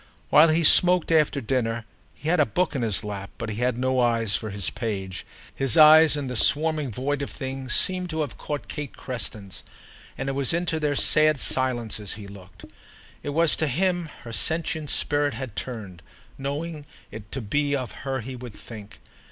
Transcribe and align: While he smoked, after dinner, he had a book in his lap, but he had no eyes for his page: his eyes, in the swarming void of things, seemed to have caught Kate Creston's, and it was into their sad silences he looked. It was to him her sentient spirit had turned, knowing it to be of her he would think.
While 0.31 0.47
he 0.49 0.63
smoked, 0.63 1.11
after 1.11 1.41
dinner, 1.41 1.85
he 2.15 2.27
had 2.27 2.39
a 2.39 2.45
book 2.47 2.73
in 2.75 2.81
his 2.81 3.03
lap, 3.03 3.29
but 3.37 3.49
he 3.51 3.57
had 3.57 3.77
no 3.77 3.99
eyes 3.99 4.35
for 4.35 4.49
his 4.49 4.71
page: 4.71 5.27
his 5.53 5.77
eyes, 5.77 6.17
in 6.17 6.25
the 6.25 6.35
swarming 6.35 6.91
void 6.91 7.21
of 7.21 7.29
things, 7.29 7.75
seemed 7.75 8.09
to 8.09 8.21
have 8.21 8.35
caught 8.35 8.67
Kate 8.67 8.97
Creston's, 8.97 9.61
and 10.17 10.27
it 10.27 10.31
was 10.31 10.53
into 10.53 10.79
their 10.79 10.95
sad 10.95 11.39
silences 11.39 12.13
he 12.13 12.25
looked. 12.25 12.65
It 13.21 13.29
was 13.29 13.55
to 13.57 13.67
him 13.67 14.09
her 14.23 14.33
sentient 14.33 14.89
spirit 14.89 15.35
had 15.35 15.55
turned, 15.55 16.01
knowing 16.35 16.87
it 17.11 17.31
to 17.33 17.39
be 17.39 17.75
of 17.75 17.91
her 18.01 18.21
he 18.21 18.35
would 18.35 18.55
think. 18.55 18.99